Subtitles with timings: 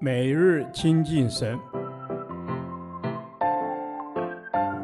[0.00, 1.58] 每日亲近神，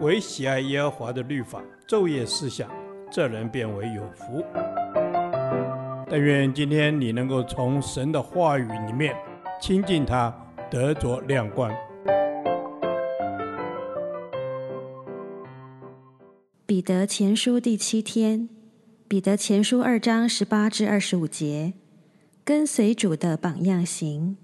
[0.00, 2.70] 唯喜爱耶和华的律法，昼夜思想，
[3.10, 4.44] 这人便为有福。
[6.08, 9.14] 但愿今天你能够从神的话语里面
[9.60, 10.34] 亲近他，
[10.70, 11.70] 得着亮光。
[16.66, 18.48] 彼得前书第七天，
[19.06, 21.74] 彼得前书二章十八至二十五节，
[22.44, 24.36] 跟随主的榜样行。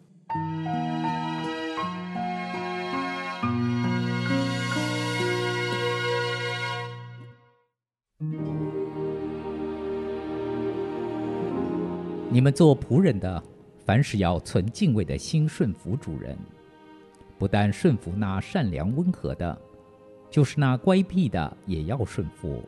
[12.37, 13.43] 你们做仆人的，
[13.87, 16.37] 凡事要存敬畏的心顺服主人，
[17.39, 19.59] 不但顺服那善良温和的，
[20.31, 22.63] 就是那乖僻的也要顺服。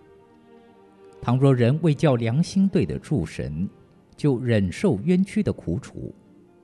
[1.21, 3.69] 倘若人为叫良心对得住神，
[4.17, 6.15] 就忍受冤屈的苦楚，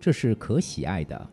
[0.00, 1.30] 这是可喜爱的。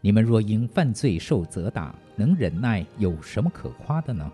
[0.00, 4.28] 你们若因犯罪受责打，能忍耐，有什么可夸的呢？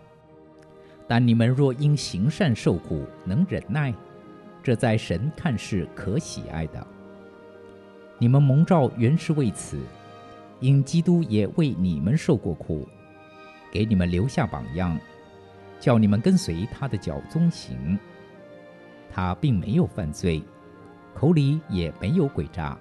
[1.06, 3.92] 但你们若因行善受苦，能忍耐。
[4.66, 6.84] 这在神看是可喜爱的。
[8.18, 9.78] 你们蒙召原是为此，
[10.58, 12.84] 因基督也为你们受过苦，
[13.70, 14.98] 给你们留下榜样，
[15.78, 17.96] 叫你们跟随他的脚踪行。
[19.08, 20.42] 他并没有犯罪，
[21.14, 22.76] 口里也没有诡诈。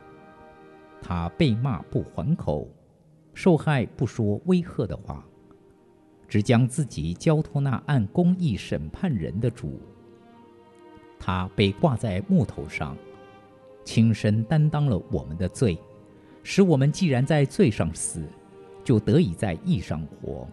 [1.03, 2.67] 他被骂不还口，
[3.35, 5.23] 受害不说威吓的话，
[6.27, 9.79] 只将自己交托那按公义审判人的主。
[11.25, 12.95] 他被挂在木头上，
[13.83, 15.75] 亲身担当了我们的罪，
[16.43, 18.21] 使我们既然在罪上死，
[18.83, 20.47] 就得以在义上活。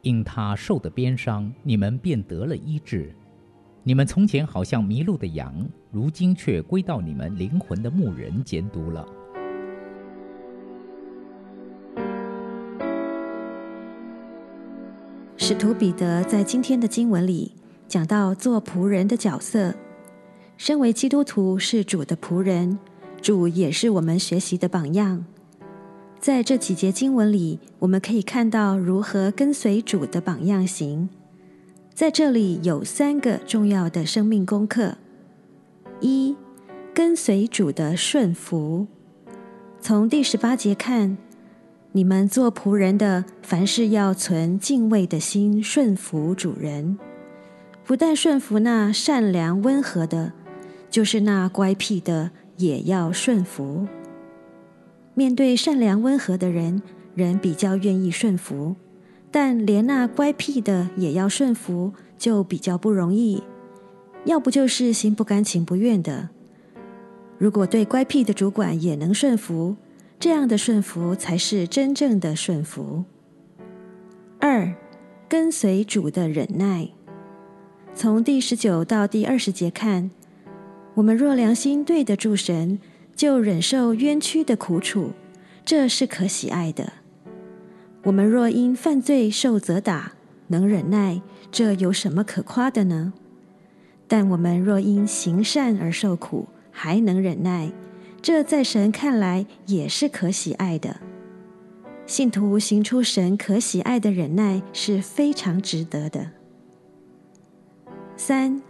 [0.00, 3.14] 因他受的鞭伤，你们便得了医治。
[3.84, 5.54] 你们从前好像迷路的羊，
[5.92, 9.06] 如今却归到你们灵魂的牧人监督了。
[15.36, 17.52] 使徒彼得在今天的经文里。
[17.92, 19.74] 讲到做仆人的角色，
[20.56, 22.78] 身为基督徒是主的仆人，
[23.20, 25.26] 主也是我们学习的榜样。
[26.18, 31.10] 在这几节经文里，我们可以看到如何跟随主的榜样行。
[31.92, 34.96] 在这里有三个重要的生命功课：
[36.00, 36.34] 一、
[36.94, 38.86] 跟随主的顺服。
[39.82, 41.18] 从第十八节看，
[41.92, 46.98] 你们做仆人的，凡事要存敬畏的心，顺服主人。
[47.92, 50.32] 不但顺服那善良温和的，
[50.88, 53.86] 就是那乖僻的也要顺服。
[55.12, 56.80] 面对善良温和的人，
[57.14, 58.76] 人比较愿意顺服；
[59.30, 63.42] 但连那乖僻的也要顺服，就比较不容易。
[64.24, 66.30] 要不就是心不甘情不愿的。
[67.36, 69.76] 如果对乖僻的主管也能顺服，
[70.18, 73.04] 这样的顺服才是真正的顺服。
[74.40, 74.72] 二，
[75.28, 76.88] 跟随主的忍耐。
[77.94, 80.10] 从第十九到第二十节看，
[80.94, 82.78] 我们若良心对得住神，
[83.14, 85.10] 就忍受冤屈的苦楚，
[85.64, 86.94] 这是可喜爱的。
[88.04, 90.12] 我们若因犯罪受责打，
[90.48, 91.20] 能忍耐，
[91.52, 93.12] 这有什么可夸的呢？
[94.08, 97.70] 但我们若因行善而受苦，还能忍耐，
[98.20, 100.96] 这在神看来也是可喜爱的。
[102.06, 106.30] 信徒行出神可喜爱的忍耐，是非常值得的。
[108.16, 108.62] 三，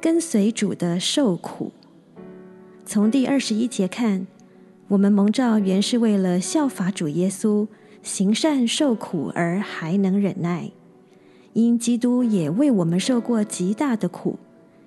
[0.00, 1.72] 跟随主的受苦。
[2.84, 4.26] 从第二十一节看，
[4.88, 7.68] 我们蒙召原是为了效法主耶稣，
[8.02, 10.70] 行善受苦而还能忍耐。
[11.52, 14.38] 因基督也为我们受过极大的苦，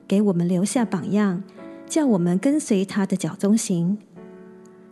[0.07, 1.43] 给我们留下榜样，
[1.87, 3.97] 叫我们跟随他的脚踪行。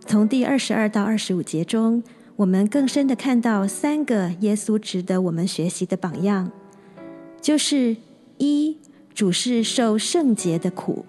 [0.06, 2.02] 从第二十二到二十五节中，
[2.38, 6.52] 我们更深的看到三个耶稣值得我们学习的榜样，
[7.42, 7.98] 就是
[8.38, 8.78] 一。
[9.18, 11.04] 主是受圣洁的苦，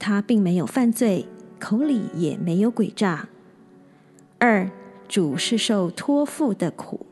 [0.00, 1.28] 他并没有犯罪，
[1.60, 3.28] 口里也没有诡诈。
[4.40, 4.68] 二，
[5.06, 7.06] 主是受托付的苦，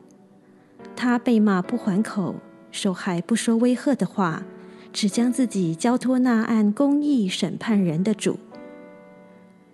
[0.93, 2.35] 他被骂不还口，
[2.69, 4.43] 受害不说威吓的话，
[4.91, 8.37] 只将自己交托那按公义审判人的主。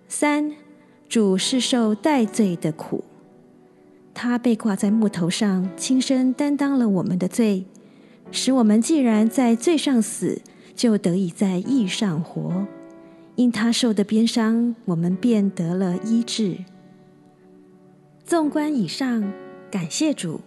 [0.08, 0.54] 三，
[1.10, 3.04] 主是受代罪的苦，
[4.14, 7.66] 他被挂在木头上，亲身担当了我们的罪。
[8.32, 10.42] 使我们既然在罪上死，
[10.76, 12.66] 就得以在义上活。
[13.36, 16.58] 因他受的鞭伤，我们便得了医治。
[18.26, 19.32] 纵观以上，
[19.70, 20.42] 感谢主，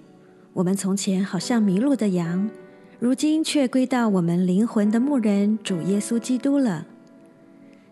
[0.54, 2.50] 我们从前好像迷路的羊，
[2.98, 6.86] 如今却归到我们灵魂的牧人主耶稣基督了。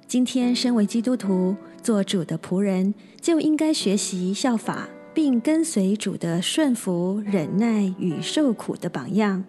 [0.09, 9.45] 今天身为基督徒，做主的仆人，就应该学习效法，并跟随主的顺服、忍耐与受苦的榜样。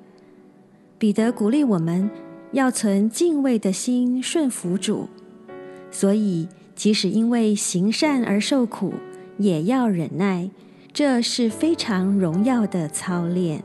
[0.98, 2.10] 彼得鼓励我们
[2.54, 5.08] 要存敬畏的心顺服主，
[5.92, 8.94] 所以即使因为行善而受苦，
[9.38, 10.50] 也要忍耐，
[10.92, 13.64] 这是非常荣耀的操练。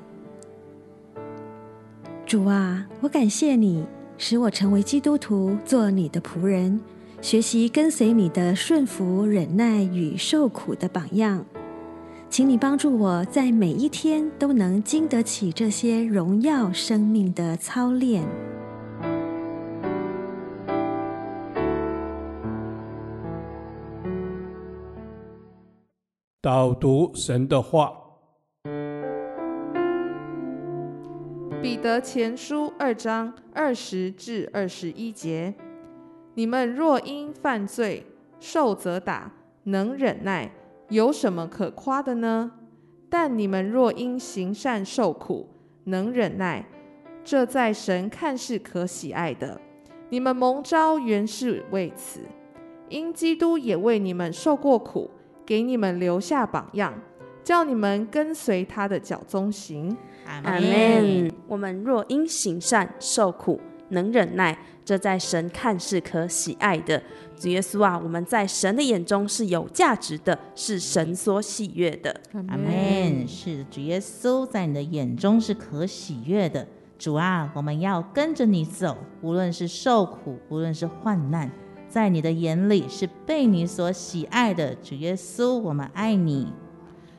[2.26, 3.84] 主啊，我感谢你，
[4.18, 6.80] 使我成为基督徒，做你的仆人，
[7.22, 11.46] 学习跟随你的顺服、忍耐与受苦的榜样。
[12.32, 18.26] 请你帮助我在每一天都能经得起这些荣耀生命的操练。
[26.40, 27.92] 导读神的话，
[31.60, 35.52] 彼得前书二章二十至二十一节：
[36.32, 38.06] 你们若因犯罪
[38.40, 39.30] 受责打，
[39.64, 40.50] 能忍耐。
[40.92, 42.52] 有什么可夸的呢？
[43.08, 45.48] 但你们若因行善受苦，
[45.84, 46.66] 能忍耐，
[47.24, 49.58] 这在神看是可喜爱的。
[50.10, 52.20] 你们蒙召原是为此，
[52.90, 55.10] 因基督也为你们受过苦，
[55.46, 56.92] 给你们留下榜样，
[57.42, 59.96] 叫你们跟随他的脚踪行。
[60.26, 61.32] 阿门。
[61.48, 67.02] 我们若因行善受苦，能忍耐，这在神看是可喜爱的。
[67.42, 72.20] 主耶稣啊，我们在神的眼中是有价值的，是神所喜悦的。
[72.46, 73.26] 阿门。
[73.26, 76.64] 是主耶稣在你的眼中是可喜悦的。
[76.96, 81.50] 主啊，我们要跟着你走，无论是受苦，无论是患难，
[81.88, 84.72] 在你的眼里是被你所喜爱的。
[84.76, 86.46] 主耶稣，我们爱你。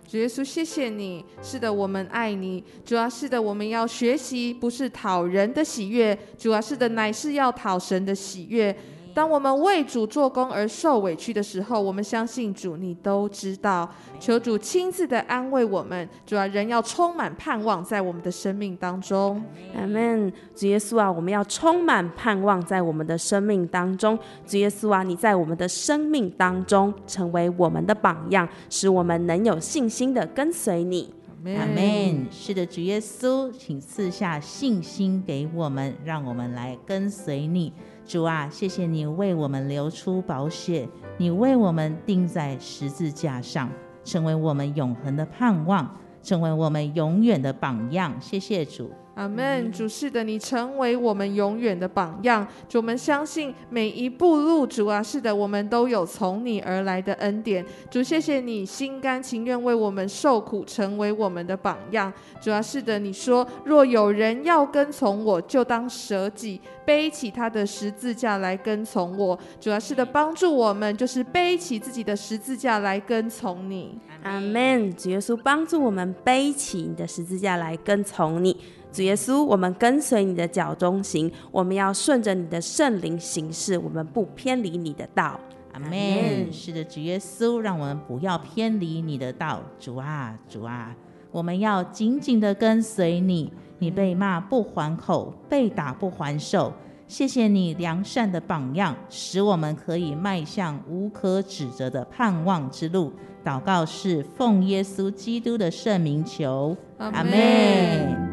[0.07, 1.25] 主耶稣，谢谢你。
[1.41, 2.63] 是的，我们爱你。
[2.85, 6.17] 主要，是的，我们要学习，不是讨人的喜悦。
[6.37, 8.73] 主要，是的，乃是要讨神的喜悦。
[9.13, 13.88] 当我们为主做工而受委屈的时候，我们相信主，你都知道。
[14.19, 16.10] 求主亲自的安慰我们。
[16.25, 19.44] 主啊，人要充满盼望在我们的生命当中。
[19.75, 20.31] 阿门。
[20.56, 24.18] 主耶稣啊，我们要充满盼望在我们的生命当中。
[24.48, 31.13] 主耶稣啊，你在我们的生命当中成为我们的榜样，使我们能有信心的跟随你。
[31.45, 32.25] 阿门。
[32.31, 37.71] 是的，主耶稣，请赐下信心给我们，让我们来跟随你。
[38.13, 40.88] 主啊，谢谢你为我们流出宝血，
[41.18, 43.68] 你为我们钉在十字架上，
[44.04, 48.15] 成为我们永恒的盼望，成为我们永远的榜样。
[48.21, 48.92] 谢谢主。
[49.15, 52.45] 阿门，主是的，你成为我们永远的榜样。
[52.68, 57.63] 主，我们相信每一步路，主啊，是的，我们都有从你而来的恩典。
[57.92, 62.12] 主，谢谢你心甘情愿为我们受苦，成为我们的榜样。
[62.42, 69.38] 主啊，是的，你说若有人要跟从我，就当舍己，背起他的十字架来跟从我。
[69.62, 74.00] 主啊，是的，帮助我们就是背起自己的十字架来跟从你。
[74.24, 74.92] 阿门。
[74.95, 78.57] 主耶稣帮助我们背起你的十字架来跟从你。
[78.93, 85.39] 主耶稣，我们跟随你的脚中行，我们要顺着你的圣灵行事，我们不偏离你的道。
[85.73, 86.53] 阿门。
[86.53, 89.59] 是的，主耶稣，让我们不要偏离你的道。
[89.79, 90.95] 主啊，主啊，
[91.31, 93.51] 我们要紧紧的跟随你。
[93.79, 96.71] 你被骂不还口，被打不还手。
[97.07, 103.11] 谢谢你良善的榜样，使我们可以迈向无可指责的盼望之路。
[103.43, 106.77] 祷告是奉耶稣基督的圣名求。
[107.00, 108.32] 阿门。